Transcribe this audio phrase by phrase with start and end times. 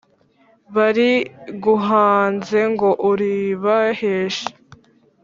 [0.75, 4.47] Bariguhanze ngo uribaheshe